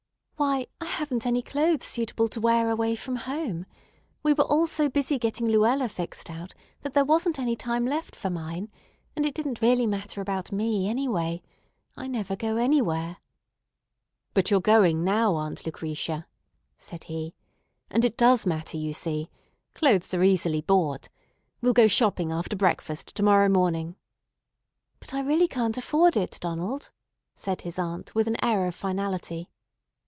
[0.37, 3.67] "Why, I haven't any clothes suitable to wear away from home.
[4.23, 8.15] We were all so busy getting Luella fixed out that there wasn't any time left
[8.15, 8.71] for mine,
[9.15, 11.43] and it didn't really matter about me anyway.
[11.95, 13.17] I never go anywhere."
[14.33, 16.25] "But you're going now, Aunt Lucretia,"
[16.75, 17.35] said he;
[17.91, 19.29] "and it does matter, you see.
[19.75, 21.09] Clothes are easily bought.
[21.61, 23.95] We'll go shopping after breakfast to morrow morning."
[24.99, 26.89] "But I really can't afford it, Donald,"
[27.35, 29.47] said his aunt with an air of finality.